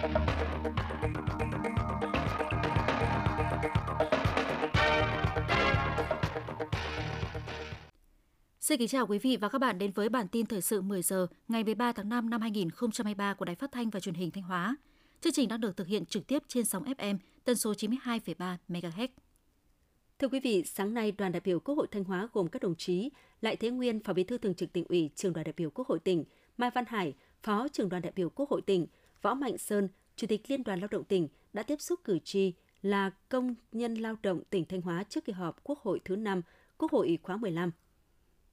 Xin 0.00 0.08
kính 8.78 8.88
chào 8.88 9.06
quý 9.06 9.18
vị 9.18 9.36
và 9.36 9.48
các 9.48 9.58
bạn 9.58 9.78
đến 9.78 9.90
với 9.90 10.08
bản 10.08 10.28
tin 10.28 10.46
thời 10.46 10.60
sự 10.60 10.82
10 10.82 11.02
giờ 11.02 11.26
ngày 11.48 11.64
13 11.64 11.92
tháng 11.92 12.08
5 12.08 12.30
năm 12.30 12.40
2023 12.40 13.34
của 13.34 13.44
Đài 13.44 13.56
Phát 13.56 13.72
thanh 13.72 13.90
và 13.90 14.00
Truyền 14.00 14.14
hình 14.14 14.30
Thanh 14.30 14.44
Hóa. 14.44 14.76
Chương 15.20 15.32
trình 15.32 15.48
đang 15.48 15.60
được 15.60 15.76
thực 15.76 15.86
hiện 15.86 16.06
trực 16.06 16.26
tiếp 16.26 16.42
trên 16.48 16.64
sóng 16.64 16.84
FM 16.84 17.18
tần 17.44 17.56
số 17.56 17.72
92,3 17.72 18.56
MHz. 18.68 19.08
Thưa 20.18 20.28
quý 20.28 20.40
vị, 20.40 20.62
sáng 20.66 20.94
nay 20.94 21.12
đoàn 21.12 21.32
đại 21.32 21.40
biểu 21.44 21.60
Quốc 21.60 21.74
hội 21.74 21.86
Thanh 21.90 22.04
Hóa 22.04 22.28
gồm 22.32 22.48
các 22.48 22.62
đồng 22.62 22.74
chí 22.74 23.10
Lại 23.40 23.56
Thế 23.56 23.70
Nguyên, 23.70 24.00
Phó 24.00 24.12
Bí 24.12 24.24
thư 24.24 24.38
Thường 24.38 24.54
trực 24.54 24.72
Tỉnh 24.72 24.84
ủy, 24.88 25.10
Trường 25.14 25.32
đoàn 25.32 25.44
đại 25.44 25.54
biểu 25.56 25.70
Quốc 25.70 25.88
hội 25.88 25.98
tỉnh, 25.98 26.24
Mai 26.58 26.70
Văn 26.74 26.84
Hải, 26.88 27.14
Phó 27.42 27.68
Trưởng 27.68 27.88
đoàn 27.88 28.02
đại 28.02 28.12
biểu 28.16 28.30
Quốc 28.30 28.50
hội 28.50 28.62
tỉnh, 28.62 28.86
Võ 29.22 29.34
Mạnh 29.34 29.58
Sơn, 29.58 29.88
Chủ 30.16 30.26
tịch 30.26 30.50
Liên 30.50 30.64
đoàn 30.64 30.80
Lao 30.80 30.88
động 30.90 31.04
tỉnh 31.04 31.28
đã 31.52 31.62
tiếp 31.62 31.80
xúc 31.80 32.00
cử 32.04 32.18
tri 32.18 32.52
là 32.82 33.10
công 33.28 33.54
nhân 33.72 33.94
lao 33.94 34.16
động 34.22 34.42
tỉnh 34.50 34.64
Thanh 34.64 34.80
Hóa 34.80 35.04
trước 35.08 35.24
kỳ 35.24 35.32
họp 35.32 35.64
Quốc 35.64 35.78
hội 35.78 36.00
thứ 36.04 36.16
5, 36.16 36.42
Quốc 36.78 36.92
hội 36.92 37.18
khóa 37.22 37.36
15. 37.36 37.70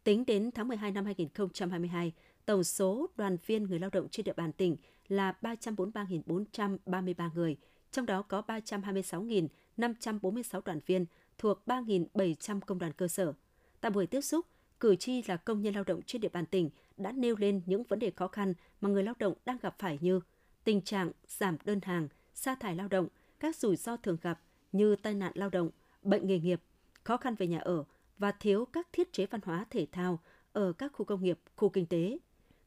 Tính 0.03 0.25
đến 0.25 0.51
tháng 0.51 0.67
12 0.67 0.91
năm 0.91 1.05
2022, 1.05 2.13
tổng 2.45 2.63
số 2.63 3.09
đoàn 3.15 3.37
viên 3.45 3.63
người 3.63 3.79
lao 3.79 3.89
động 3.89 4.09
trên 4.09 4.23
địa 4.23 4.33
bàn 4.33 4.51
tỉnh 4.51 4.77
là 5.07 5.33
343.433 5.41 7.29
người, 7.33 7.57
trong 7.91 8.05
đó 8.05 8.21
có 8.21 8.41
326.546 8.47 10.61
đoàn 10.65 10.79
viên 10.85 11.05
thuộc 11.37 11.61
3.700 11.65 12.59
công 12.59 12.79
đoàn 12.79 12.93
cơ 12.93 13.07
sở. 13.07 13.33
Tại 13.81 13.91
buổi 13.91 14.07
tiếp 14.07 14.21
xúc, 14.21 14.45
cử 14.79 14.95
tri 14.95 15.23
là 15.27 15.37
công 15.37 15.61
nhân 15.61 15.73
lao 15.73 15.83
động 15.83 16.01
trên 16.05 16.21
địa 16.21 16.29
bàn 16.29 16.45
tỉnh 16.45 16.69
đã 16.97 17.11
nêu 17.11 17.35
lên 17.35 17.61
những 17.65 17.83
vấn 17.83 17.99
đề 17.99 18.11
khó 18.11 18.27
khăn 18.27 18.53
mà 18.81 18.89
người 18.89 19.03
lao 19.03 19.15
động 19.19 19.33
đang 19.45 19.57
gặp 19.61 19.75
phải 19.79 19.97
như 20.01 20.21
tình 20.67 20.81
trạng 20.81 21.11
giảm 21.27 21.57
đơn 21.65 21.79
hàng, 21.83 22.07
sa 22.33 22.55
thải 22.55 22.75
lao 22.75 22.87
động, 22.87 23.07
các 23.39 23.55
rủi 23.55 23.75
ro 23.75 23.97
thường 23.97 24.17
gặp 24.21 24.39
như 24.71 24.95
tai 24.95 25.13
nạn 25.13 25.31
lao 25.35 25.49
động, 25.49 25.69
bệnh 26.01 26.27
nghề 26.27 26.39
nghiệp, 26.39 26.61
khó 27.03 27.17
khăn 27.17 27.35
về 27.35 27.47
nhà 27.47 27.59
ở 27.59 27.83
và 28.17 28.31
thiếu 28.31 28.65
các 28.65 28.87
thiết 28.93 29.13
chế 29.13 29.25
văn 29.25 29.41
hóa 29.43 29.65
thể 29.69 29.87
thao 29.91 30.19
ở 30.53 30.73
các 30.73 30.91
khu 30.93 31.05
công 31.05 31.23
nghiệp, 31.23 31.39
khu 31.55 31.69
kinh 31.69 31.85
tế. 31.85 32.17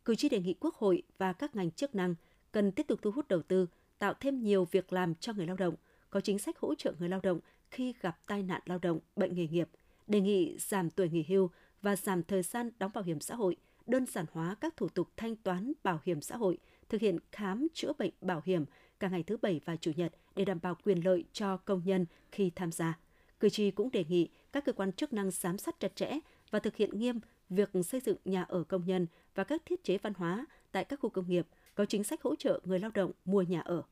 Cử 0.05 0.15
tri 0.15 0.29
đề 0.29 0.41
nghị 0.41 0.55
Quốc 0.61 0.75
hội 0.75 1.03
và 1.19 1.33
các 1.33 1.57
ngành 1.57 1.71
chức 1.71 1.95
năng 1.95 2.15
cần 2.53 2.73
tiếp 2.73 2.87
tục 2.89 2.99
thu 3.03 3.11
hút 3.11 3.29
đầu 3.29 3.43
tư, 3.43 3.67
tạo 3.99 4.15
thêm 4.21 4.43
nhiều 4.43 4.65
việc 4.71 4.93
làm 4.93 5.15
cho 5.15 5.33
người 5.33 5.47
lao 5.47 5.57
động, 5.57 5.75
có 6.11 6.21
chính 6.21 6.39
sách 6.39 6.59
hỗ 6.59 6.75
trợ 6.75 6.95
người 6.99 7.09
lao 7.09 7.21
động 7.23 7.41
khi 7.71 7.95
gặp 8.01 8.19
tai 8.27 8.43
nạn 8.43 8.63
lao 8.65 8.79
động, 8.79 8.99
bệnh 9.17 9.35
nghề 9.35 9.47
nghiệp, 9.47 9.69
đề 10.07 10.21
nghị 10.21 10.57
giảm 10.59 10.91
tuổi 10.91 11.09
nghỉ 11.09 11.25
hưu 11.29 11.51
và 11.83 11.97
giảm 11.97 12.23
thời 12.23 12.43
gian 12.43 12.71
đóng 12.79 12.91
bảo 12.95 13.05
hiểm 13.05 13.21
xã 13.21 13.35
hội, 13.35 13.57
đơn 13.87 14.07
giản 14.07 14.27
hóa 14.33 14.55
các 14.61 14.77
thủ 14.77 14.89
tục 14.89 15.09
thanh 15.17 15.37
toán 15.37 15.73
bảo 15.83 16.01
hiểm 16.05 16.21
xã 16.21 16.37
hội, 16.37 16.59
thực 16.91 17.01
hiện 17.01 17.19
khám 17.33 17.67
chữa 17.75 17.93
bệnh 17.99 18.13
bảo 18.21 18.43
hiểm 18.45 18.65
cả 19.01 19.09
ngày 19.09 19.23
thứ 19.23 19.37
Bảy 19.37 19.61
và 19.65 19.77
Chủ 19.77 19.93
nhật 19.97 20.13
để 20.37 20.45
đảm 20.45 20.59
bảo 20.63 20.77
quyền 20.85 21.05
lợi 21.05 21.25
cho 21.33 21.57
công 21.57 21.83
nhân 21.85 22.07
khi 22.33 22.51
tham 22.57 22.73
gia. 22.73 22.99
Cử 23.41 23.49
tri 23.49 23.71
cũng 23.71 23.91
đề 23.91 24.05
nghị 24.05 24.29
các 24.53 24.65
cơ 24.65 24.73
quan 24.73 24.93
chức 24.93 25.13
năng 25.13 25.31
giám 25.31 25.59
sát 25.59 25.81
chặt 25.81 25.97
chẽ 25.97 26.19
và 26.51 26.59
thực 26.59 26.77
hiện 26.77 26.99
nghiêm 26.99 27.21
việc 27.51 27.71
xây 27.85 28.01
dựng 28.01 28.17
nhà 28.25 28.43
ở 28.43 28.65
công 28.65 28.87
nhân 28.87 29.07
và 29.35 29.45
các 29.45 29.63
thiết 29.67 29.85
chế 29.85 29.99
văn 29.99 30.15
hóa 30.15 30.47
tại 30.73 30.85
các 30.85 31.01
khu 31.01 31.11
công 31.11 31.29
nghiệp, 31.29 31.47
có 31.75 31.85
chính 31.85 32.05
sách 32.05 32.23
hỗ 32.23 32.37
trợ 32.37 32.61
người 32.65 32.79
lao 32.79 32.91
động 32.95 33.13
mua 33.25 33.43
nhà 33.43 33.61
ở. 33.61 33.83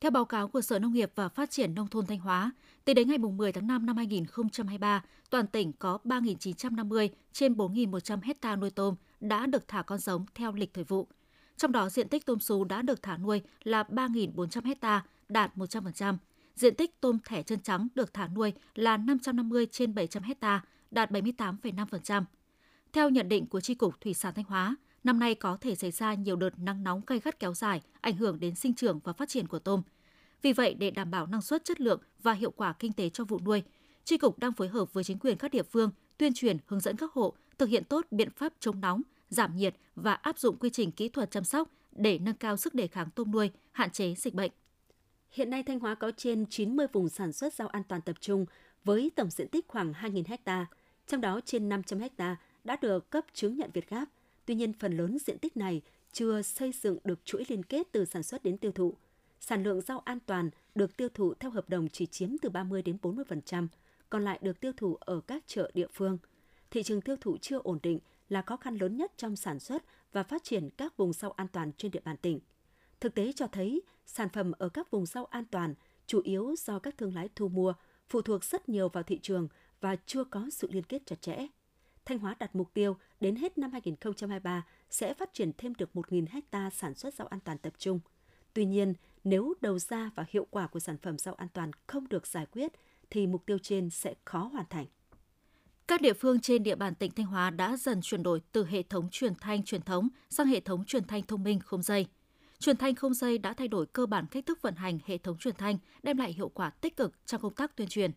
Theo 0.00 0.10
báo 0.10 0.24
cáo 0.24 0.48
của 0.48 0.60
Sở 0.60 0.78
Nông 0.78 0.92
nghiệp 0.92 1.12
và 1.14 1.28
Phát 1.28 1.50
triển 1.50 1.74
Nông 1.74 1.88
thôn 1.88 2.06
Thanh 2.06 2.18
Hóa, 2.18 2.52
tính 2.84 2.94
đến 2.94 3.08
ngày 3.08 3.18
10 3.18 3.52
tháng 3.52 3.66
5 3.66 3.86
năm 3.86 3.96
2023, 3.96 5.04
toàn 5.30 5.46
tỉnh 5.46 5.72
có 5.72 5.98
3.950 6.04 7.08
trên 7.32 7.52
4.100 7.52 8.18
hecta 8.22 8.56
nuôi 8.56 8.70
tôm 8.70 8.94
đã 9.20 9.46
được 9.46 9.68
thả 9.68 9.82
con 9.82 9.98
giống 9.98 10.26
theo 10.34 10.52
lịch 10.52 10.74
thời 10.74 10.84
vụ. 10.84 11.08
Trong 11.60 11.72
đó, 11.72 11.88
diện 11.88 12.08
tích 12.08 12.26
tôm 12.26 12.38
sú 12.38 12.64
đã 12.64 12.82
được 12.82 13.02
thả 13.02 13.16
nuôi 13.16 13.42
là 13.62 13.82
3.400 13.82 14.64
hecta, 14.64 15.04
đạt 15.28 15.56
100%. 15.56 16.16
Diện 16.56 16.74
tích 16.74 17.00
tôm 17.00 17.18
thẻ 17.24 17.42
chân 17.42 17.60
trắng 17.60 17.88
được 17.94 18.14
thả 18.14 18.28
nuôi 18.28 18.52
là 18.74 18.96
550 18.96 19.66
trên 19.66 19.94
700 19.94 20.22
hecta, 20.22 20.64
đạt 20.90 21.10
78,5%. 21.10 22.24
Theo 22.92 23.10
nhận 23.10 23.28
định 23.28 23.46
của 23.46 23.60
Tri 23.60 23.74
Cục 23.74 24.00
Thủy 24.00 24.14
sản 24.14 24.34
Thanh 24.34 24.44
Hóa, 24.44 24.76
năm 25.04 25.18
nay 25.18 25.34
có 25.34 25.56
thể 25.56 25.74
xảy 25.74 25.90
ra 25.90 26.14
nhiều 26.14 26.36
đợt 26.36 26.58
nắng 26.58 26.82
nóng 26.82 27.02
gay 27.06 27.20
gắt 27.24 27.38
kéo 27.38 27.54
dài, 27.54 27.80
ảnh 28.00 28.16
hưởng 28.16 28.40
đến 28.40 28.54
sinh 28.54 28.74
trưởng 28.74 29.00
và 29.04 29.12
phát 29.12 29.28
triển 29.28 29.48
của 29.48 29.58
tôm. 29.58 29.82
Vì 30.42 30.52
vậy, 30.52 30.74
để 30.74 30.90
đảm 30.90 31.10
bảo 31.10 31.26
năng 31.26 31.42
suất, 31.42 31.64
chất 31.64 31.80
lượng 31.80 32.00
và 32.22 32.32
hiệu 32.32 32.50
quả 32.50 32.72
kinh 32.72 32.92
tế 32.92 33.08
cho 33.08 33.24
vụ 33.24 33.40
nuôi, 33.44 33.62
Tri 34.04 34.18
Cục 34.18 34.38
đang 34.38 34.52
phối 34.52 34.68
hợp 34.68 34.92
với 34.92 35.04
chính 35.04 35.18
quyền 35.18 35.36
các 35.36 35.50
địa 35.50 35.62
phương 35.62 35.90
tuyên 36.18 36.34
truyền 36.34 36.56
hướng 36.66 36.80
dẫn 36.80 36.96
các 36.96 37.12
hộ 37.12 37.34
thực 37.58 37.68
hiện 37.68 37.84
tốt 37.84 38.06
biện 38.10 38.30
pháp 38.30 38.52
chống 38.60 38.80
nóng, 38.80 39.02
giảm 39.30 39.56
nhiệt 39.56 39.74
và 39.96 40.12
áp 40.12 40.38
dụng 40.38 40.56
quy 40.56 40.70
trình 40.70 40.92
kỹ 40.92 41.08
thuật 41.08 41.30
chăm 41.30 41.44
sóc 41.44 41.70
để 41.92 42.18
nâng 42.18 42.34
cao 42.34 42.56
sức 42.56 42.74
đề 42.74 42.86
kháng 42.86 43.08
tôm 43.14 43.30
nuôi, 43.30 43.50
hạn 43.72 43.90
chế 43.90 44.14
dịch 44.14 44.34
bệnh. 44.34 44.50
Hiện 45.30 45.50
nay 45.50 45.62
Thanh 45.62 45.80
Hóa 45.80 45.94
có 45.94 46.10
trên 46.16 46.46
90 46.46 46.86
vùng 46.92 47.08
sản 47.08 47.32
xuất 47.32 47.54
rau 47.54 47.68
an 47.68 47.82
toàn 47.88 48.00
tập 48.00 48.16
trung 48.20 48.46
với 48.84 49.10
tổng 49.16 49.30
diện 49.30 49.48
tích 49.48 49.68
khoảng 49.68 49.92
2.000 49.92 50.36
ha, 50.46 50.66
trong 51.06 51.20
đó 51.20 51.40
trên 51.44 51.68
500 51.68 52.00
ha 52.18 52.36
đã 52.64 52.76
được 52.76 53.10
cấp 53.10 53.24
chứng 53.34 53.56
nhận 53.56 53.70
Việt 53.74 53.90
Gáp. 53.90 54.04
Tuy 54.46 54.54
nhiên, 54.54 54.72
phần 54.72 54.96
lớn 54.96 55.18
diện 55.26 55.38
tích 55.38 55.56
này 55.56 55.82
chưa 56.12 56.42
xây 56.42 56.72
dựng 56.72 56.98
được 57.04 57.24
chuỗi 57.24 57.44
liên 57.48 57.62
kết 57.62 57.88
từ 57.92 58.04
sản 58.04 58.22
xuất 58.22 58.42
đến 58.42 58.58
tiêu 58.58 58.72
thụ. 58.72 58.94
Sản 59.40 59.62
lượng 59.62 59.80
rau 59.80 59.98
an 59.98 60.18
toàn 60.26 60.50
được 60.74 60.96
tiêu 60.96 61.08
thụ 61.14 61.34
theo 61.34 61.50
hợp 61.50 61.68
đồng 61.68 61.88
chỉ 61.88 62.06
chiếm 62.06 62.38
từ 62.42 62.48
30 62.48 62.82
đến 62.82 62.96
40%, 63.02 63.66
còn 64.10 64.24
lại 64.24 64.38
được 64.42 64.60
tiêu 64.60 64.72
thụ 64.76 64.96
ở 65.00 65.20
các 65.20 65.42
chợ 65.46 65.70
địa 65.74 65.86
phương. 65.92 66.18
Thị 66.70 66.82
trường 66.82 67.00
tiêu 67.00 67.16
thụ 67.20 67.36
chưa 67.36 67.58
ổn 67.58 67.78
định 67.82 67.98
là 68.30 68.42
khó 68.42 68.56
khăn 68.56 68.76
lớn 68.76 68.96
nhất 68.96 69.12
trong 69.16 69.36
sản 69.36 69.60
xuất 69.60 69.84
và 70.12 70.22
phát 70.22 70.44
triển 70.44 70.70
các 70.76 70.96
vùng 70.96 71.12
rau 71.12 71.30
an 71.30 71.48
toàn 71.48 71.72
trên 71.76 71.90
địa 71.90 72.00
bàn 72.04 72.16
tỉnh. 72.16 72.40
Thực 73.00 73.14
tế 73.14 73.32
cho 73.32 73.46
thấy, 73.46 73.82
sản 74.06 74.28
phẩm 74.28 74.52
ở 74.58 74.68
các 74.68 74.90
vùng 74.90 75.06
rau 75.06 75.24
an 75.24 75.44
toàn 75.50 75.74
chủ 76.06 76.20
yếu 76.24 76.54
do 76.58 76.78
các 76.78 76.98
thương 76.98 77.14
lái 77.14 77.28
thu 77.36 77.48
mua, 77.48 77.72
phụ 78.08 78.22
thuộc 78.22 78.44
rất 78.44 78.68
nhiều 78.68 78.88
vào 78.88 79.02
thị 79.02 79.18
trường 79.22 79.48
và 79.80 79.96
chưa 80.06 80.24
có 80.24 80.46
sự 80.52 80.68
liên 80.70 80.84
kết 80.84 81.02
chặt 81.06 81.22
chẽ. 81.22 81.46
Thanh 82.04 82.18
Hóa 82.18 82.36
đặt 82.38 82.56
mục 82.56 82.74
tiêu 82.74 82.96
đến 83.20 83.36
hết 83.36 83.58
năm 83.58 83.72
2023 83.72 84.66
sẽ 84.90 85.14
phát 85.14 85.34
triển 85.34 85.52
thêm 85.58 85.74
được 85.74 85.90
1.000 85.94 86.26
hecta 86.30 86.70
sản 86.70 86.94
xuất 86.94 87.14
rau 87.14 87.26
an 87.26 87.40
toàn 87.40 87.58
tập 87.58 87.72
trung. 87.78 88.00
Tuy 88.52 88.64
nhiên, 88.64 88.94
nếu 89.24 89.54
đầu 89.60 89.78
ra 89.78 90.10
và 90.14 90.24
hiệu 90.28 90.46
quả 90.50 90.66
của 90.66 90.80
sản 90.80 90.98
phẩm 90.98 91.18
rau 91.18 91.34
an 91.34 91.48
toàn 91.52 91.70
không 91.86 92.08
được 92.08 92.26
giải 92.26 92.46
quyết, 92.46 92.72
thì 93.10 93.26
mục 93.26 93.46
tiêu 93.46 93.58
trên 93.58 93.90
sẽ 93.90 94.14
khó 94.24 94.38
hoàn 94.38 94.66
thành. 94.70 94.86
Các 95.90 96.00
địa 96.00 96.12
phương 96.12 96.40
trên 96.40 96.62
địa 96.62 96.74
bàn 96.74 96.94
tỉnh 96.94 97.10
Thanh 97.10 97.26
Hóa 97.26 97.50
đã 97.50 97.76
dần 97.76 98.00
chuyển 98.02 98.22
đổi 98.22 98.40
từ 98.52 98.66
hệ 98.66 98.82
thống 98.82 99.08
truyền 99.10 99.34
thanh 99.40 99.62
truyền 99.62 99.82
thống 99.82 100.08
sang 100.28 100.46
hệ 100.46 100.60
thống 100.60 100.84
truyền 100.84 101.04
thanh 101.04 101.22
thông 101.22 101.42
minh 101.42 101.60
không 101.60 101.82
dây. 101.82 102.06
Truyền 102.58 102.76
thanh 102.76 102.94
không 102.94 103.14
dây 103.14 103.38
đã 103.38 103.52
thay 103.52 103.68
đổi 103.68 103.86
cơ 103.86 104.06
bản 104.06 104.26
cách 104.30 104.46
thức 104.46 104.62
vận 104.62 104.74
hành 104.74 104.98
hệ 105.06 105.18
thống 105.18 105.38
truyền 105.38 105.54
thanh, 105.58 105.78
đem 106.02 106.16
lại 106.16 106.32
hiệu 106.32 106.48
quả 106.48 106.70
tích 106.70 106.96
cực 106.96 107.26
trong 107.26 107.40
công 107.40 107.54
tác 107.54 107.76
tuyên 107.76 107.88
truyền. 107.88 108.10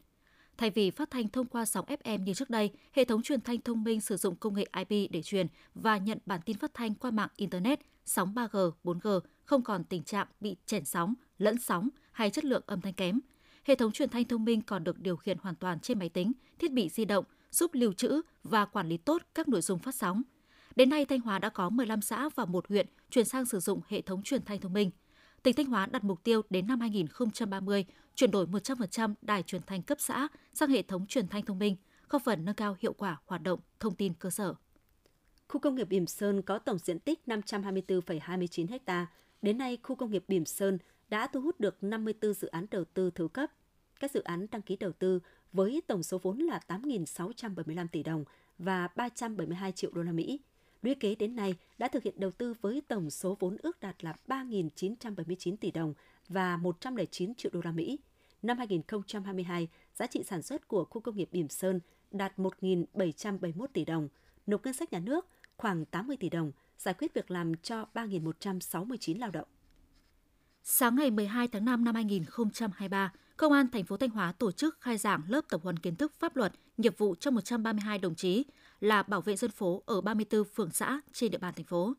Thay 0.58 0.70
vì 0.70 0.92
phát 0.92 1.12
thanh 1.12 1.30
thông 1.30 1.48
qua 1.48 1.66
sóng 1.66 1.86
FM 1.86 2.24
như 2.24 2.34
trước 2.34 2.50
đây, 2.50 2.72
hệ 2.92 3.06
thống 3.06 3.22
truyền 3.22 3.42
thanh 3.42 3.62
thông 3.62 3.84
minh 3.84 4.02
sử 4.02 4.18
dụng 4.18 4.36
công 4.36 4.54
nghệ 4.54 4.66
IP 4.78 5.12
để 5.12 5.22
truyền 5.22 5.48
và 5.76 5.98
nhận 5.98 6.18
bản 6.26 6.40
tin 6.46 6.58
phát 6.58 6.74
thanh 6.74 6.96
qua 6.96 7.12
mạng 7.12 7.30
Internet, 7.36 7.80
sóng 8.06 8.34
3G, 8.36 8.72
4G, 8.84 9.20
không 9.44 9.64
còn 9.64 9.84
tình 9.84 10.04
trạng 10.04 10.28
bị 10.40 10.56
chèn 10.66 10.86
sóng, 10.86 11.14
lẫn 11.38 11.60
sóng 11.60 11.90
hay 12.12 12.30
chất 12.30 12.46
lượng 12.46 12.64
âm 12.66 12.82
thanh 12.82 12.94
kém. 12.94 13.20
Hệ 13.64 13.76
thống 13.76 13.92
truyền 13.92 14.10
thanh 14.10 14.26
thông 14.26 14.46
minh 14.46 14.62
còn 14.62 14.84
được 14.84 15.00
điều 15.00 15.16
khiển 15.16 15.38
hoàn 15.38 15.56
toàn 15.56 15.80
trên 15.80 16.00
máy 16.00 16.10
tính, 16.10 16.32
thiết 16.60 16.72
bị 16.72 16.90
di 16.90 17.06
động, 17.06 17.26
giúp 17.54 17.72
lưu 17.74 17.94
trữ 17.94 18.22
và 18.44 18.66
quản 18.66 18.90
lý 18.90 18.98
tốt 18.98 19.22
các 19.36 19.48
nội 19.48 19.62
dung 19.62 19.80
phát 19.80 19.96
sóng. 19.96 20.22
Đến 20.76 20.90
nay, 20.90 21.06
Thanh 21.06 21.20
Hóa 21.20 21.40
đã 21.40 21.50
có 21.50 21.70
15 21.70 22.02
xã 22.02 22.30
và 22.36 22.46
một 22.46 22.68
huyện 22.68 22.88
chuyển 23.10 23.26
sang 23.26 23.46
sử 23.46 23.60
dụng 23.60 23.82
hệ 23.88 24.02
thống 24.02 24.24
truyền 24.24 24.46
thanh 24.46 24.60
thông 24.60 24.74
minh. 24.74 24.92
Tỉnh 25.44 25.56
Thanh 25.56 25.66
Hóa 25.66 25.86
đặt 25.86 26.04
mục 26.04 26.24
tiêu 26.24 26.42
đến 26.50 26.68
năm 26.68 26.80
2030 26.80 27.86
chuyển 28.16 28.32
đổi 28.32 28.46
100% 28.46 29.14
đài 29.22 29.44
truyền 29.44 29.62
thanh 29.68 29.82
cấp 29.82 29.98
xã 30.02 30.28
sang 30.54 30.70
hệ 30.70 30.82
thống 30.82 31.06
truyền 31.08 31.28
thanh 31.28 31.46
thông 31.46 31.60
minh, 31.60 31.76
góp 32.10 32.22
phần 32.26 32.46
nâng 32.46 32.56
cao 32.56 32.78
hiệu 32.80 32.94
quả 32.94 33.18
hoạt 33.26 33.42
động 33.42 33.60
thông 33.80 33.96
tin 33.96 34.14
cơ 34.14 34.30
sở. 34.30 34.54
Khu 35.48 35.60
công 35.60 35.76
nghiệp 35.76 35.88
Bỉm 35.90 36.08
Sơn 36.08 36.42
có 36.42 36.60
tổng 36.60 36.78
diện 36.78 37.00
tích 37.00 37.20
524,29 37.28 38.80
ha. 38.88 39.08
Đến 39.42 39.58
nay, 39.58 39.78
khu 39.84 39.96
công 39.96 40.12
nghiệp 40.12 40.24
Bỉm 40.28 40.46
Sơn 40.46 40.78
đã 41.10 41.28
thu 41.28 41.42
hút 41.42 41.60
được 41.60 41.84
54 41.84 42.34
dự 42.34 42.48
án 42.48 42.66
đầu 42.72 42.86
tư 42.86 43.12
thứ 43.16 43.28
cấp. 43.28 43.52
Các 44.00 44.12
dự 44.12 44.22
án 44.22 44.46
đăng 44.52 44.62
ký 44.62 44.76
đầu 44.76 44.92
tư 44.92 45.20
với 45.54 45.82
tổng 45.88 46.04
số 46.04 46.18
vốn 46.18 46.38
là 46.38 46.60
8.675 46.68 47.88
tỷ 47.88 48.04
đồng 48.04 48.24
và 48.58 48.88
372 48.96 49.72
triệu 49.72 49.92
đô 49.92 50.02
la 50.04 50.12
Mỹ. 50.12 50.40
Lũy 50.82 50.96
kế 50.96 51.16
đến 51.16 51.36
nay 51.36 51.56
đã 51.78 51.88
thực 51.88 52.04
hiện 52.04 52.20
đầu 52.20 52.32
tư 52.32 52.54
với 52.62 52.82
tổng 52.88 53.10
số 53.10 53.38
vốn 53.40 53.58
ước 53.64 53.80
đạt 53.80 54.04
là 54.04 54.16
3.979 54.28 55.56
tỷ 55.58 55.72
đồng 55.72 55.94
và 56.30 56.58
109 56.58 57.36
triệu 57.36 57.52
đô 57.54 57.62
la 57.64 57.72
Mỹ. 57.72 58.00
Năm 58.42 58.58
2022, 58.58 59.68
giá 59.96 60.08
trị 60.08 60.24
sản 60.24 60.42
xuất 60.42 60.68
của 60.68 60.86
khu 60.86 61.02
công 61.02 61.16
nghiệp 61.16 61.30
Bỉm 61.32 61.50
Sơn 61.50 61.80
đạt 62.12 62.38
1.771 62.38 63.68
tỷ 63.74 63.86
đồng, 63.86 64.08
nộp 64.48 64.66
ngân 64.66 64.74
sách 64.74 64.94
nhà 64.94 65.00
nước 65.00 65.28
khoảng 65.58 65.86
80 65.86 66.18
tỷ 66.18 66.30
đồng, 66.30 66.52
giải 66.78 66.94
quyết 66.94 67.14
việc 67.14 67.32
làm 67.32 67.56
cho 67.56 67.86
3.169 67.94 69.20
lao 69.20 69.32
động. 69.32 69.48
Sáng 70.66 70.96
ngày 70.96 71.12
12 71.12 71.48
tháng 71.48 71.66
5 71.66 71.84
năm 71.84 71.96
2023, 71.96 73.12
Công 73.38 73.54
an 73.54 73.68
thành 73.72 73.84
phố 73.84 73.98
Thanh 73.98 74.10
Hóa 74.10 74.32
tổ 74.32 74.52
chức 74.52 74.78
khai 74.82 74.98
giảng 74.98 75.22
lớp 75.28 75.42
tập 75.50 75.62
huấn 75.64 75.80
kiến 75.80 75.96
thức 75.96 76.14
pháp 76.20 76.36
luật, 76.36 76.54
nghiệp 76.78 76.98
vụ 76.98 77.16
cho 77.16 77.32
132 77.32 78.00
đồng 78.00 78.16
chí 78.16 78.46
là 78.80 79.04
bảo 79.04 79.22
vệ 79.22 79.36
dân 79.36 79.52
phố 79.52 79.84
ở 79.86 80.02
34 80.02 80.44
phường 80.44 80.72
xã 80.72 81.00
trên 81.14 81.32
địa 81.32 81.38
bàn 81.38 81.54
thành 81.54 81.66
phố. 81.66 81.94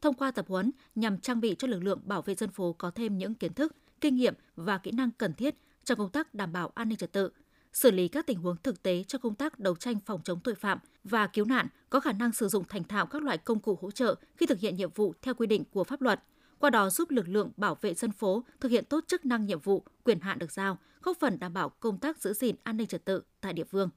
thông 0.00 0.14
qua 0.14 0.30
tập 0.30 0.44
huấn 0.48 0.70
nhằm 0.94 1.18
trang 1.18 1.40
bị 1.40 1.56
cho 1.58 1.68
lực 1.68 1.82
lượng 1.82 2.00
bảo 2.04 2.22
vệ 2.22 2.34
dân 2.34 2.50
phố 2.50 2.72
có 2.72 2.90
thêm 2.90 3.18
những 3.18 3.34
kiến 3.34 3.54
thức, 3.54 3.76
kinh 4.00 4.14
nghiệm 4.14 4.34
và 4.56 4.78
kỹ 4.78 4.90
năng 4.90 5.10
cần 5.10 5.34
thiết 5.34 5.54
trong 5.84 5.98
công 5.98 6.10
tác 6.10 6.34
đảm 6.34 6.52
bảo 6.52 6.72
an 6.74 6.88
ninh 6.88 6.98
trật 6.98 7.12
tự, 7.12 7.30
xử 7.72 7.90
lý 7.90 8.08
các 8.08 8.26
tình 8.26 8.38
huống 8.38 8.56
thực 8.62 8.82
tế 8.82 9.04
cho 9.08 9.18
công 9.18 9.34
tác 9.34 9.58
đấu 9.58 9.76
tranh 9.76 9.96
phòng 10.06 10.20
chống 10.24 10.40
tội 10.40 10.54
phạm 10.54 10.78
và 11.04 11.26
cứu 11.26 11.44
nạn, 11.44 11.66
có 11.90 12.00
khả 12.00 12.12
năng 12.12 12.32
sử 12.32 12.48
dụng 12.48 12.64
thành 12.68 12.84
thạo 12.84 13.06
các 13.06 13.22
loại 13.22 13.38
công 13.38 13.60
cụ 13.60 13.78
hỗ 13.82 13.90
trợ 13.90 14.14
khi 14.36 14.46
thực 14.46 14.60
hiện 14.60 14.76
nhiệm 14.76 14.90
vụ 14.94 15.14
theo 15.22 15.34
quy 15.34 15.46
định 15.46 15.64
của 15.72 15.84
pháp 15.84 16.02
luật, 16.02 16.20
qua 16.58 16.70
đó 16.70 16.90
giúp 16.90 17.10
lực 17.10 17.28
lượng 17.28 17.52
bảo 17.56 17.74
vệ 17.80 17.94
dân 17.94 18.12
phố 18.12 18.44
thực 18.60 18.68
hiện 18.68 18.84
tốt 18.84 19.04
chức 19.06 19.26
năng 19.26 19.46
nhiệm 19.46 19.60
vụ, 19.60 19.82
quyền 20.04 20.20
hạn 20.20 20.38
được 20.38 20.52
giao, 20.52 20.78
góp 21.02 21.16
phần 21.20 21.38
đảm 21.38 21.54
bảo 21.54 21.68
công 21.68 21.98
tác 21.98 22.18
giữ 22.18 22.32
gìn 22.32 22.56
an 22.62 22.76
ninh 22.76 22.86
trật 22.86 23.04
tự 23.04 23.22
tại 23.40 23.52
địa 23.52 23.64
phương. 23.64 23.90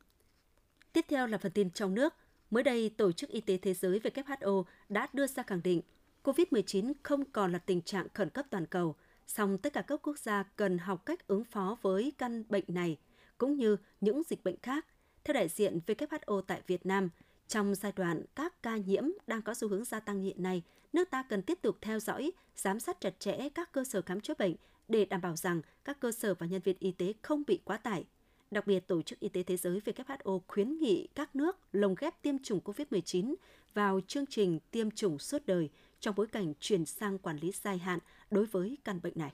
Tiếp 0.94 1.06
theo 1.10 1.28
là 1.28 1.38
phần 1.38 1.52
tin 1.52 1.72
trong 1.72 1.94
nước. 1.94 2.14
Mới 2.50 2.64
đây, 2.64 2.90
Tổ 2.90 3.12
chức 3.12 3.30
Y 3.30 3.42
tế 3.42 3.58
Thế 3.58 3.74
giới 3.74 4.00
WHO 4.00 4.64
đã 4.90 5.08
đưa 5.14 5.28
ra 5.28 5.44
khẳng 5.44 5.64
định 5.64 5.82
COVID-19 6.24 6.94
không 7.04 7.26
còn 7.26 7.52
là 7.52 7.60
tình 7.60 7.82
trạng 7.82 8.08
khẩn 8.14 8.30
cấp 8.30 8.46
toàn 8.50 8.66
cầu, 8.66 8.96
song 9.28 9.58
tất 9.58 9.74
cả 9.74 9.82
các 9.82 10.02
quốc 10.04 10.20
gia 10.20 10.44
cần 10.44 10.78
học 10.78 11.06
cách 11.06 11.28
ứng 11.28 11.44
phó 11.44 11.78
với 11.82 12.14
căn 12.18 12.44
bệnh 12.50 12.64
này, 12.68 12.98
cũng 13.38 13.56
như 13.58 13.78
những 14.02 14.22
dịch 14.30 14.44
bệnh 14.44 14.56
khác. 14.62 14.86
Theo 15.24 15.34
đại 15.34 15.48
diện 15.48 15.80
WHO 15.88 16.42
tại 16.42 16.62
Việt 16.68 16.86
Nam, 16.86 17.10
trong 17.52 17.76
giai 17.76 17.92
đoạn 17.96 18.24
các 18.36 18.64
ca 18.64 18.78
nhiễm 18.78 19.04
đang 19.28 19.42
có 19.42 19.54
xu 19.54 19.68
hướng 19.68 19.84
gia 19.84 20.00
tăng 20.00 20.22
hiện 20.22 20.44
nay, 20.44 20.64
nước 20.94 21.10
ta 21.10 21.24
cần 21.24 21.42
tiếp 21.42 21.60
tục 21.62 21.78
theo 21.82 22.00
dõi, 22.00 22.32
giám 22.56 22.80
sát 22.80 23.02
chặt 23.02 23.20
chẽ 23.20 23.50
các 23.50 23.72
cơ 23.72 23.84
sở 23.84 24.02
khám 24.02 24.22
chữa 24.22 24.34
bệnh 24.40 24.56
để 24.88 25.06
đảm 25.06 25.22
bảo 25.22 25.36
rằng 25.36 25.62
các 25.84 26.00
cơ 26.00 26.12
sở 26.12 26.34
và 26.34 26.46
nhân 26.48 26.62
viên 26.62 26.76
y 26.80 26.92
tế 26.92 27.14
không 27.22 27.44
bị 27.48 27.60
quá 27.66 27.78
tải. 27.78 28.06
Đặc 28.52 28.68
biệt, 28.68 28.88
Tổ 28.88 29.02
chức 29.02 29.20
Y 29.20 29.30
tế 29.30 29.44
Thế 29.44 29.58
giới 29.58 29.80
WHO 29.86 30.42
khuyến 30.48 30.78
nghị 30.80 31.08
các 31.16 31.36
nước 31.36 31.58
lồng 31.72 31.96
ghép 31.96 32.22
tiêm 32.22 32.40
chủng 32.40 32.60
COVID-19 32.60 33.36
vào 33.74 34.00
chương 34.08 34.26
trình 34.26 34.60
tiêm 34.72 34.92
chủng 34.92 35.20
suốt 35.20 35.46
đời 35.46 35.70
trong 36.00 36.16
bối 36.16 36.28
cảnh 36.28 36.54
chuyển 36.60 36.86
sang 36.86 37.18
quản 37.18 37.38
lý 37.38 37.52
dài 37.52 37.78
hạn 37.78 38.00
đối 38.32 38.46
với 38.46 38.78
căn 38.84 39.00
bệnh 39.04 39.14
này. 39.16 39.34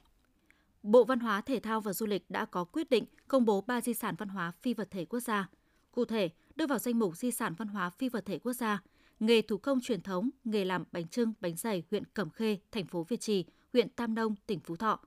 Bộ 0.84 1.04
Văn 1.04 1.20
hóa, 1.20 1.42
Thể 1.42 1.60
thao 1.60 1.82
và 1.82 1.94
Du 1.94 2.06
lịch 2.06 2.26
đã 2.30 2.46
có 2.46 2.64
quyết 2.64 2.90
định 2.90 3.06
công 3.28 3.46
bố 3.46 3.62
3 3.62 3.82
di 3.82 3.94
sản 3.94 4.16
văn 4.18 4.30
hóa 4.30 4.52
phi 4.62 4.74
vật 4.74 4.88
thể 4.92 5.06
quốc 5.06 5.20
gia. 5.20 5.50
Cụ 5.92 6.06
thể, 6.06 6.30
đưa 6.58 6.68
vào 6.68 6.80
danh 6.80 7.00
mục 7.00 7.18
di 7.18 7.32
sản 7.32 7.54
văn 7.58 7.68
hóa 7.68 7.90
phi 7.90 8.10
vật 8.10 8.26
thể 8.26 8.40
quốc 8.40 8.54
gia, 8.54 8.82
nghề 9.20 9.42
thủ 9.42 9.58
công 9.58 9.82
truyền 9.82 10.02
thống, 10.02 10.30
nghề 10.44 10.66
làm 10.66 10.84
bánh 10.92 11.08
trưng, 11.08 11.34
bánh 11.42 11.56
dày 11.56 11.84
huyện 11.92 12.04
Cẩm 12.06 12.30
Khê, 12.30 12.58
thành 12.72 12.86
phố 12.86 13.04
Việt 13.04 13.22
Trì, 13.22 13.46
huyện 13.74 13.90
Tam 13.90 14.16
Nông, 14.16 14.36
tỉnh 14.46 14.60
Phú 14.60 14.76
Thọ. 14.76 15.00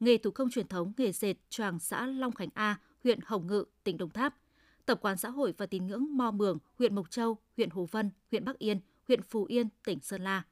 Nghề 0.00 0.18
thủ 0.18 0.30
công 0.30 0.50
truyền 0.50 0.68
thống, 0.68 0.92
nghề 0.96 1.12
dệt 1.12 1.34
choàng 1.48 1.78
xã 1.78 2.06
Long 2.06 2.32
Khánh 2.32 2.48
A, 2.54 2.80
huyện 3.04 3.18
Hồng 3.24 3.46
Ngự, 3.46 3.64
tỉnh 3.84 3.96
Đồng 3.96 4.10
Tháp. 4.10 4.34
Tập 4.86 4.98
quán 5.02 5.16
xã 5.16 5.30
hội 5.30 5.54
và 5.58 5.66
tín 5.66 5.86
ngưỡng 5.86 6.16
Mò 6.16 6.30
Mường, 6.30 6.58
huyện 6.78 6.94
Mộc 6.94 7.10
Châu, 7.10 7.38
huyện 7.56 7.70
Hồ 7.70 7.88
Vân, 7.90 8.10
huyện 8.30 8.44
Bắc 8.44 8.58
Yên, 8.58 8.80
huyện 9.08 9.22
Phú 9.22 9.44
Yên, 9.44 9.68
tỉnh 9.84 10.00
Sơn 10.00 10.22
La. 10.22 10.42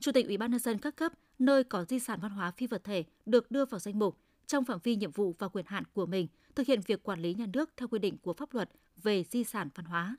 Chủ 0.00 0.12
tịch 0.12 0.26
Ủy 0.26 0.36
ban 0.36 0.50
nhân 0.50 0.60
dân 0.60 0.78
các 0.78 0.96
cấp 0.96 1.12
nơi 1.38 1.64
có 1.64 1.84
di 1.84 1.98
sản 1.98 2.18
văn 2.22 2.30
hóa 2.30 2.50
phi 2.50 2.66
vật 2.66 2.84
thể 2.84 3.04
được 3.26 3.50
đưa 3.50 3.64
vào 3.64 3.78
danh 3.78 3.98
mục 3.98 4.18
trong 4.46 4.64
phạm 4.64 4.78
vi 4.82 4.96
nhiệm 4.96 5.10
vụ 5.10 5.34
và 5.38 5.48
quyền 5.48 5.66
hạn 5.68 5.84
của 5.94 6.06
mình, 6.06 6.28
thực 6.54 6.66
hiện 6.66 6.80
việc 6.86 7.02
quản 7.02 7.20
lý 7.20 7.34
nhà 7.34 7.46
nước 7.52 7.70
theo 7.76 7.88
quy 7.88 7.98
định 7.98 8.18
của 8.18 8.32
pháp 8.32 8.54
luật 8.54 8.70
về 9.02 9.24
di 9.24 9.44
sản 9.44 9.68
văn 9.74 9.86
hóa. 9.86 10.16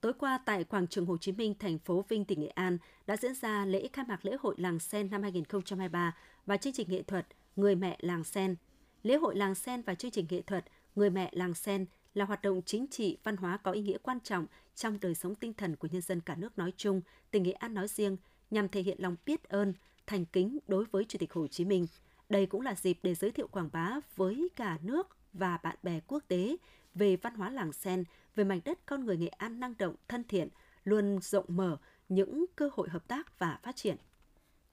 Tối 0.00 0.12
qua 0.12 0.38
tại 0.44 0.64
quảng 0.64 0.86
trường 0.86 1.06
Hồ 1.06 1.16
Chí 1.16 1.32
Minh, 1.32 1.54
thành 1.58 1.78
phố 1.78 2.04
Vinh, 2.08 2.24
tỉnh 2.24 2.40
Nghệ 2.40 2.48
An 2.48 2.78
đã 3.06 3.16
diễn 3.16 3.34
ra 3.34 3.64
lễ 3.64 3.88
khai 3.92 4.04
mạc 4.08 4.24
lễ 4.24 4.36
hội 4.40 4.54
Làng 4.58 4.78
Sen 4.78 5.10
năm 5.10 5.22
2023 5.22 6.16
và 6.46 6.56
chương 6.56 6.72
trình 6.72 6.88
nghệ 6.90 7.02
thuật 7.02 7.26
Người 7.56 7.74
mẹ 7.74 7.96
Làng 8.00 8.24
Sen. 8.24 8.56
Lễ 9.02 9.16
hội 9.16 9.36
Làng 9.36 9.54
Sen 9.54 9.82
và 9.82 9.94
chương 9.94 10.10
trình 10.10 10.26
nghệ 10.30 10.42
thuật 10.42 10.64
Người 10.94 11.10
mẹ 11.10 11.30
Làng 11.32 11.54
Sen 11.54 11.86
là 12.14 12.24
hoạt 12.24 12.42
động 12.42 12.62
chính 12.66 12.86
trị, 12.86 13.18
văn 13.24 13.36
hóa 13.36 13.56
có 13.56 13.72
ý 13.72 13.82
nghĩa 13.82 13.98
quan 14.02 14.20
trọng 14.20 14.46
trong 14.74 14.98
đời 15.00 15.14
sống 15.14 15.34
tinh 15.34 15.52
thần 15.54 15.76
của 15.76 15.88
nhân 15.92 16.02
dân 16.02 16.20
cả 16.20 16.34
nước 16.34 16.58
nói 16.58 16.72
chung, 16.76 17.00
tỉnh 17.30 17.42
Nghệ 17.42 17.52
An 17.52 17.74
nói 17.74 17.88
riêng, 17.88 18.16
nhằm 18.50 18.68
thể 18.68 18.82
hiện 18.82 18.96
lòng 19.00 19.16
biết 19.26 19.44
ơn, 19.48 19.72
thành 20.06 20.24
kính 20.24 20.58
đối 20.68 20.84
với 20.84 21.04
Chủ 21.08 21.18
tịch 21.18 21.32
Hồ 21.32 21.46
Chí 21.46 21.64
Minh. 21.64 21.86
Đây 22.28 22.46
cũng 22.46 22.60
là 22.60 22.74
dịp 22.74 22.98
để 23.02 23.14
giới 23.14 23.30
thiệu 23.30 23.48
quảng 23.48 23.68
bá 23.72 24.00
với 24.16 24.48
cả 24.56 24.78
nước 24.82 25.16
và 25.32 25.58
bạn 25.62 25.76
bè 25.82 26.00
quốc 26.06 26.22
tế 26.28 26.56
về 26.94 27.16
văn 27.16 27.34
hóa 27.34 27.50
làng 27.50 27.72
sen, 27.72 28.04
về 28.34 28.44
mảnh 28.44 28.60
đất 28.64 28.78
con 28.86 29.04
người 29.04 29.16
Nghệ 29.16 29.28
An 29.28 29.60
năng 29.60 29.74
động, 29.78 29.94
thân 30.08 30.24
thiện, 30.24 30.48
luôn 30.84 31.18
rộng 31.22 31.44
mở 31.48 31.76
những 32.08 32.44
cơ 32.56 32.70
hội 32.72 32.88
hợp 32.88 33.08
tác 33.08 33.38
và 33.38 33.58
phát 33.62 33.76
triển. 33.76 33.96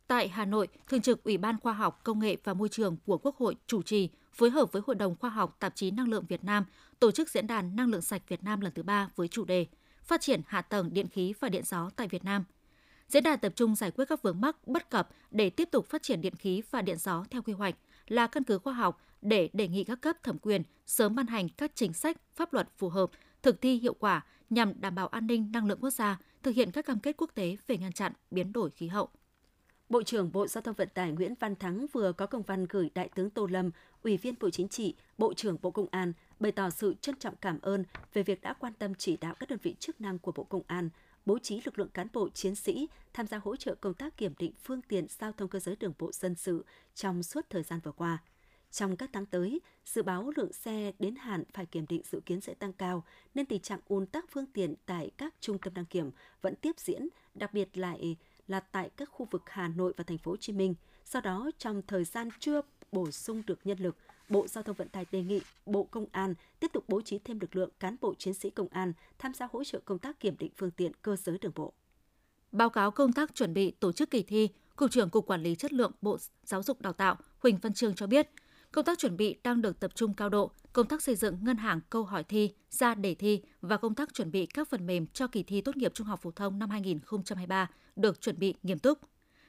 Tại 0.07 0.27
Hà 0.27 0.45
Nội, 0.45 0.67
Thường 0.87 1.01
trực 1.01 1.23
Ủy 1.23 1.37
ban 1.37 1.59
Khoa 1.59 1.73
học, 1.73 2.03
Công 2.03 2.19
nghệ 2.19 2.37
và 2.43 2.53
Môi 2.53 2.69
trường 2.69 2.97
của 3.05 3.17
Quốc 3.17 3.37
hội 3.37 3.55
chủ 3.67 3.81
trì 3.81 4.09
phối 4.33 4.49
hợp 4.49 4.71
với 4.71 4.81
Hội 4.87 4.95
đồng 4.95 5.15
Khoa 5.15 5.29
học 5.29 5.57
Tạp 5.59 5.75
chí 5.75 5.91
Năng 5.91 6.07
lượng 6.07 6.25
Việt 6.29 6.43
Nam 6.43 6.65
tổ 6.99 7.11
chức 7.11 7.29
diễn 7.29 7.47
đàn 7.47 7.75
Năng 7.75 7.89
lượng 7.89 8.01
sạch 8.01 8.21
Việt 8.27 8.43
Nam 8.43 8.61
lần 8.61 8.73
thứ 8.73 8.83
ba 8.83 9.09
với 9.15 9.27
chủ 9.27 9.45
đề 9.45 9.65
Phát 10.03 10.21
triển 10.21 10.41
hạ 10.47 10.61
tầng 10.61 10.93
điện 10.93 11.07
khí 11.07 11.33
và 11.39 11.49
điện 11.49 11.63
gió 11.65 11.89
tại 11.95 12.07
Việt 12.07 12.23
Nam. 12.23 12.43
Diễn 13.07 13.23
đàn 13.23 13.39
tập 13.39 13.53
trung 13.55 13.75
giải 13.75 13.91
quyết 13.91 14.05
các 14.05 14.21
vướng 14.21 14.41
mắc 14.41 14.67
bất 14.67 14.89
cập 14.89 15.09
để 15.31 15.49
tiếp 15.49 15.69
tục 15.71 15.85
phát 15.89 16.03
triển 16.03 16.21
điện 16.21 16.35
khí 16.35 16.61
và 16.71 16.81
điện 16.81 16.97
gió 16.97 17.25
theo 17.29 17.41
quy 17.41 17.53
hoạch 17.53 17.75
là 18.07 18.27
căn 18.27 18.43
cứ 18.43 18.59
khoa 18.59 18.73
học 18.73 19.01
để 19.21 19.49
đề 19.53 19.67
nghị 19.67 19.83
các 19.83 20.01
cấp 20.01 20.23
thẩm 20.23 20.37
quyền 20.37 20.63
sớm 20.85 21.15
ban 21.15 21.27
hành 21.27 21.49
các 21.49 21.71
chính 21.75 21.93
sách, 21.93 22.17
pháp 22.35 22.53
luật 22.53 22.69
phù 22.77 22.89
hợp, 22.89 23.11
thực 23.41 23.61
thi 23.61 23.79
hiệu 23.79 23.93
quả 23.93 24.25
nhằm 24.49 24.81
đảm 24.81 24.95
bảo 24.95 25.07
an 25.07 25.27
ninh 25.27 25.51
năng 25.53 25.65
lượng 25.65 25.79
quốc 25.81 25.89
gia, 25.89 26.19
thực 26.43 26.55
hiện 26.55 26.71
các 26.71 26.85
cam 26.85 26.99
kết 26.99 27.17
quốc 27.17 27.31
tế 27.35 27.57
về 27.67 27.77
ngăn 27.77 27.91
chặn 27.91 28.13
biến 28.31 28.53
đổi 28.53 28.69
khí 28.69 28.87
hậu. 28.87 29.09
Bộ 29.89 30.03
trưởng 30.03 30.31
Bộ 30.31 30.47
Giao 30.47 30.61
thông 30.61 30.75
Vận 30.75 30.89
tải 30.93 31.11
Nguyễn 31.11 31.33
Văn 31.39 31.55
Thắng 31.55 31.85
vừa 31.93 32.11
có 32.11 32.25
công 32.25 32.41
văn 32.41 32.65
gửi 32.69 32.89
Đại 32.95 33.09
tướng 33.15 33.29
Tô 33.29 33.47
Lâm, 33.47 33.71
Ủy 34.03 34.17
viên 34.17 34.35
Bộ 34.39 34.49
Chính 34.49 34.67
trị, 34.67 34.95
Bộ 35.17 35.33
trưởng 35.33 35.57
Bộ 35.61 35.71
Công 35.71 35.87
an, 35.91 36.13
bày 36.39 36.51
tỏ 36.51 36.69
sự 36.69 36.95
trân 37.01 37.15
trọng 37.15 37.35
cảm 37.35 37.59
ơn 37.61 37.83
về 38.13 38.23
việc 38.23 38.41
đã 38.41 38.53
quan 38.53 38.73
tâm 38.73 38.95
chỉ 38.95 39.17
đạo 39.17 39.35
các 39.39 39.49
đơn 39.49 39.59
vị 39.63 39.75
chức 39.79 40.01
năng 40.01 40.19
của 40.19 40.31
Bộ 40.31 40.43
Công 40.43 40.61
an 40.67 40.89
bố 41.25 41.39
trí 41.39 41.61
lực 41.65 41.79
lượng 41.79 41.89
cán 41.89 42.07
bộ 42.13 42.29
chiến 42.29 42.55
sĩ 42.55 42.87
tham 43.13 43.27
gia 43.27 43.37
hỗ 43.37 43.55
trợ 43.55 43.75
công 43.75 43.93
tác 43.93 44.17
kiểm 44.17 44.33
định 44.39 44.53
phương 44.63 44.81
tiện 44.81 45.07
giao 45.09 45.31
thông 45.31 45.49
cơ 45.49 45.59
giới 45.59 45.75
đường 45.75 45.93
bộ 45.99 46.11
dân 46.11 46.35
sự 46.35 46.65
trong 46.95 47.23
suốt 47.23 47.45
thời 47.49 47.63
gian 47.63 47.79
vừa 47.83 47.91
qua. 47.91 48.17
Trong 48.71 48.97
các 48.97 49.09
tháng 49.13 49.25
tới, 49.25 49.61
dự 49.85 50.03
báo 50.03 50.31
lượng 50.35 50.53
xe 50.53 50.91
đến 50.99 51.15
hạn 51.15 51.43
phải 51.53 51.65
kiểm 51.65 51.85
định 51.89 52.01
dự 52.11 52.19
kiến 52.25 52.41
sẽ 52.41 52.53
tăng 52.53 52.73
cao, 52.73 53.03
nên 53.33 53.45
tình 53.45 53.61
trạng 53.61 53.79
ùn 53.87 54.05
tắc 54.05 54.25
phương 54.31 54.45
tiện 54.45 54.75
tại 54.85 55.11
các 55.17 55.33
trung 55.39 55.57
tâm 55.57 55.73
đăng 55.73 55.85
kiểm 55.85 56.11
vẫn 56.41 56.55
tiếp 56.55 56.75
diễn, 56.77 57.07
đặc 57.33 57.53
biệt 57.53 57.77
lại 57.77 58.17
là 58.47 58.59
tại 58.59 58.89
các 58.97 59.09
khu 59.11 59.27
vực 59.31 59.41
Hà 59.45 59.67
Nội 59.67 59.93
và 59.97 60.03
thành 60.03 60.17
phố 60.17 60.31
Hồ 60.31 60.37
Chí 60.37 60.53
Minh. 60.53 60.75
Do 61.05 61.21
đó, 61.21 61.51
trong 61.57 61.81
thời 61.87 62.03
gian 62.03 62.29
chưa 62.39 62.61
bổ 62.91 63.11
sung 63.11 63.43
được 63.47 63.59
nhân 63.63 63.79
lực, 63.79 63.97
Bộ 64.29 64.47
Giao 64.47 64.63
thông 64.63 64.75
Vận 64.75 64.89
tải 64.89 65.05
đề 65.11 65.23
nghị 65.23 65.41
Bộ 65.65 65.83
Công 65.83 66.05
an 66.11 66.33
tiếp 66.59 66.67
tục 66.73 66.83
bố 66.87 67.01
trí 67.01 67.19
thêm 67.19 67.39
lực 67.39 67.55
lượng 67.55 67.69
cán 67.79 67.95
bộ 68.01 68.13
chiến 68.13 68.33
sĩ 68.33 68.49
công 68.49 68.67
an 68.67 68.93
tham 69.19 69.33
gia 69.33 69.47
hỗ 69.51 69.63
trợ 69.63 69.79
công 69.85 69.99
tác 69.99 70.19
kiểm 70.19 70.35
định 70.39 70.51
phương 70.57 70.71
tiện 70.71 70.91
cơ 71.01 71.15
giới 71.15 71.37
đường 71.37 71.51
bộ. 71.55 71.73
Báo 72.51 72.69
cáo 72.69 72.91
công 72.91 73.13
tác 73.13 73.35
chuẩn 73.35 73.53
bị 73.53 73.71
tổ 73.71 73.91
chức 73.91 74.11
kỳ 74.11 74.23
thi, 74.23 74.49
Cục 74.75 74.91
trưởng 74.91 75.09
Cục 75.09 75.25
Quản 75.25 75.43
lý 75.43 75.55
Chất 75.55 75.73
lượng 75.73 75.91
Bộ 76.01 76.17
Giáo 76.43 76.63
dục 76.63 76.81
Đào 76.81 76.93
tạo 76.93 77.15
Huỳnh 77.39 77.57
Văn 77.57 77.73
Trương 77.73 77.95
cho 77.95 78.07
biết, 78.07 78.29
công 78.71 78.85
tác 78.85 78.99
chuẩn 78.99 79.17
bị 79.17 79.35
đang 79.43 79.61
được 79.61 79.79
tập 79.79 79.91
trung 79.95 80.13
cao 80.13 80.29
độ, 80.29 80.51
công 80.73 80.87
tác 80.87 81.01
xây 81.01 81.15
dựng 81.15 81.37
ngân 81.41 81.57
hàng 81.57 81.79
câu 81.89 82.03
hỏi 82.03 82.23
thi, 82.23 82.53
ra 82.69 82.95
đề 82.95 83.15
thi 83.15 83.41
và 83.61 83.77
công 83.77 83.95
tác 83.95 84.13
chuẩn 84.13 84.31
bị 84.31 84.45
các 84.45 84.69
phần 84.69 84.85
mềm 84.85 85.07
cho 85.07 85.27
kỳ 85.27 85.43
thi 85.43 85.61
tốt 85.61 85.77
nghiệp 85.77 85.93
trung 85.93 86.07
học 86.07 86.19
phổ 86.21 86.31
thông 86.31 86.59
năm 86.59 86.69
2023 86.69 87.69
được 87.95 88.21
chuẩn 88.21 88.39
bị 88.39 88.55
nghiêm 88.63 88.79
túc. 88.79 88.99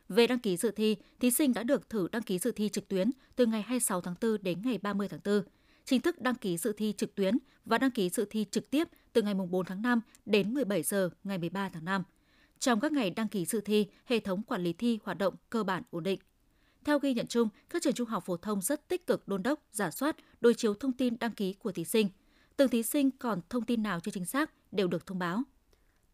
Về 0.08 0.26
đăng 0.26 0.38
ký 0.38 0.56
dự 0.56 0.70
thi, 0.70 0.96
thí 1.20 1.30
sinh 1.30 1.54
đã 1.54 1.62
được 1.62 1.90
thử 1.90 2.08
đăng 2.12 2.22
ký 2.22 2.38
dự 2.38 2.52
thi 2.52 2.68
trực 2.68 2.88
tuyến 2.88 3.10
từ 3.36 3.46
ngày 3.46 3.62
26 3.62 4.00
tháng 4.00 4.14
4 4.20 4.42
đến 4.42 4.62
ngày 4.64 4.78
30 4.78 5.08
tháng 5.08 5.20
4. 5.24 5.42
Chính 5.84 6.00
thức 6.00 6.20
đăng 6.20 6.34
ký 6.34 6.56
dự 6.56 6.72
thi 6.72 6.94
trực 6.96 7.14
tuyến 7.14 7.38
và 7.64 7.78
đăng 7.78 7.90
ký 7.90 8.10
dự 8.10 8.26
thi 8.30 8.46
trực 8.50 8.70
tiếp 8.70 8.88
từ 9.12 9.22
ngày 9.22 9.34
4 9.34 9.66
tháng 9.66 9.82
5 9.82 10.00
đến 10.26 10.54
17 10.54 10.82
giờ 10.82 11.10
ngày 11.24 11.38
13 11.38 11.68
tháng 11.68 11.84
5. 11.84 12.02
Trong 12.58 12.80
các 12.80 12.92
ngày 12.92 13.10
đăng 13.10 13.28
ký 13.28 13.44
dự 13.44 13.60
thi, 13.60 13.86
hệ 14.04 14.20
thống 14.20 14.42
quản 14.42 14.62
lý 14.62 14.72
thi 14.72 14.98
hoạt 15.04 15.18
động 15.18 15.34
cơ 15.50 15.64
bản 15.64 15.82
ổn 15.90 16.02
định. 16.02 16.18
Theo 16.84 16.98
ghi 16.98 17.14
nhận 17.14 17.26
chung, 17.26 17.48
các 17.70 17.82
trường 17.82 17.92
trung 17.92 18.08
học 18.08 18.24
phổ 18.26 18.36
thông 18.36 18.60
rất 18.60 18.88
tích 18.88 19.06
cực 19.06 19.28
đôn 19.28 19.42
đốc, 19.42 19.60
giả 19.72 19.90
soát, 19.90 20.16
đối 20.40 20.54
chiếu 20.54 20.74
thông 20.74 20.92
tin 20.92 21.18
đăng 21.20 21.32
ký 21.32 21.52
của 21.52 21.72
thí 21.72 21.84
sinh. 21.84 22.08
Từng 22.56 22.68
thí 22.68 22.82
sinh 22.82 23.10
còn 23.10 23.40
thông 23.48 23.64
tin 23.64 23.82
nào 23.82 24.00
chưa 24.00 24.10
chính 24.10 24.24
xác 24.24 24.50
đều 24.72 24.88
được 24.88 25.06
thông 25.06 25.18
báo. 25.18 25.42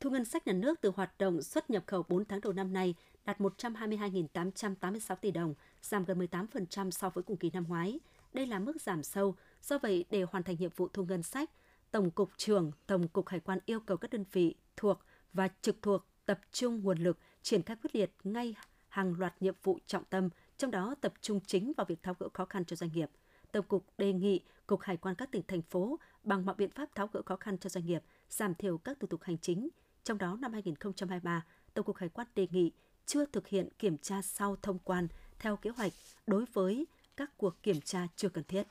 Thu 0.03 0.11
ngân 0.11 0.25
sách 0.25 0.47
nhà 0.47 0.53
nước 0.53 0.81
từ 0.81 0.93
hoạt 0.97 1.19
động 1.19 1.43
xuất 1.43 1.71
nhập 1.71 1.85
khẩu 1.87 2.05
4 2.09 2.25
tháng 2.25 2.41
đầu 2.41 2.53
năm 2.53 2.73
nay 2.73 2.95
đạt 3.25 3.41
122.886 3.41 5.17
tỷ 5.17 5.31
đồng, 5.31 5.55
giảm 5.83 6.05
gần 6.05 6.19
18% 6.19 6.91
so 6.91 7.11
với 7.11 7.25
cùng 7.25 7.37
kỳ 7.37 7.51
năm 7.51 7.65
ngoái. 7.69 8.01
Đây 8.33 8.47
là 8.47 8.59
mức 8.59 8.83
giảm 8.83 9.03
sâu, 9.03 9.35
do 9.63 9.79
vậy 9.79 10.05
để 10.11 10.23
hoàn 10.23 10.43
thành 10.43 10.57
nhiệm 10.59 10.71
vụ 10.77 10.89
thu 10.89 11.05
ngân 11.05 11.23
sách, 11.23 11.51
Tổng 11.91 12.11
cục 12.11 12.31
trưởng 12.37 12.73
Tổng 12.87 13.09
cục 13.09 13.29
Hải 13.29 13.41
quan 13.41 13.59
yêu 13.67 13.81
cầu 13.81 13.97
các 13.97 14.11
đơn 14.11 14.25
vị 14.33 14.55
thuộc 14.77 14.99
và 15.33 15.49
trực 15.63 15.83
thuộc 15.83 16.07
tập 16.27 16.41
trung 16.53 16.83
nguồn 16.83 16.99
lực 16.99 17.19
triển 17.43 17.63
khai 17.63 17.77
quyết 17.83 17.97
liệt 17.97 18.13
ngay 18.25 18.55
hàng 18.89 19.15
loạt 19.19 19.43
nhiệm 19.43 19.55
vụ 19.63 19.79
trọng 19.87 20.05
tâm, 20.05 20.29
trong 20.59 20.71
đó 20.71 20.95
tập 21.01 21.13
trung 21.21 21.41
chính 21.47 21.73
vào 21.77 21.85
việc 21.85 22.03
tháo 22.03 22.15
gỡ 22.19 22.29
khó 22.35 22.45
khăn 22.45 22.65
cho 22.65 22.77
doanh 22.77 22.91
nghiệp. 22.93 23.11
Tổng 23.53 23.67
cục 23.67 23.87
đề 23.99 24.13
nghị 24.13 24.41
Cục 24.67 24.81
Hải 24.81 24.97
quan 24.97 25.15
các 25.15 25.31
tỉnh 25.31 25.43
thành 25.49 25.63
phố 25.63 25.99
bằng 26.25 26.47
mọi 26.47 26.55
biện 26.55 26.71
pháp 26.71 26.95
tháo 26.95 27.09
gỡ 27.13 27.23
khó 27.27 27.37
khăn 27.37 27.59
cho 27.59 27.71
doanh 27.71 27.87
nghiệp, 27.87 28.03
giảm 28.29 28.55
thiểu 28.55 28.79
các 28.79 29.01
thủ 29.01 29.07
tục 29.07 29.23
hành 29.23 29.39
chính. 29.39 29.69
Trong 30.05 30.19
đó 30.19 30.39
năm 30.41 30.53
2023, 30.53 31.45
Tổng 31.75 31.85
cục 31.85 31.97
Hải 31.97 32.09
quan 32.09 32.27
đề 32.35 32.47
nghị 32.51 32.73
chưa 33.07 33.27
thực 33.27 33.49
hiện 33.49 33.69
kiểm 33.79 33.99
tra 33.99 34.23
sau 34.23 34.57
thông 34.63 34.79
quan 34.79 35.09
theo 35.39 35.57
kế 35.57 35.71
hoạch 35.71 35.93
đối 36.27 36.45
với 36.53 36.87
các 37.17 37.31
cuộc 37.37 37.63
kiểm 37.63 37.81
tra 37.81 38.07
chưa 38.17 38.29
cần 38.29 38.45
thiết. 38.45 38.67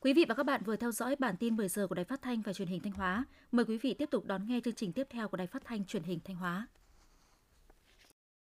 Quý 0.00 0.12
vị 0.12 0.24
và 0.28 0.34
các 0.34 0.42
bạn 0.42 0.62
vừa 0.64 0.76
theo 0.76 0.92
dõi 0.92 1.16
bản 1.16 1.36
tin 1.36 1.56
10 1.56 1.68
giờ 1.68 1.86
của 1.86 1.94
Đài 1.94 2.04
Phát 2.04 2.22
thanh 2.22 2.42
và 2.42 2.52
Truyền 2.52 2.68
hình 2.68 2.80
Thanh 2.80 2.92
Hóa. 2.92 3.24
Mời 3.52 3.64
quý 3.64 3.78
vị 3.78 3.94
tiếp 3.94 4.10
tục 4.10 4.24
đón 4.26 4.46
nghe 4.46 4.60
chương 4.64 4.74
trình 4.74 4.92
tiếp 4.92 5.06
theo 5.10 5.28
của 5.28 5.36
Đài 5.36 5.46
Phát 5.46 5.62
thanh 5.64 5.84
Truyền 5.84 6.02
hình 6.02 6.20
Thanh 6.24 6.36
Hóa. 6.36 6.66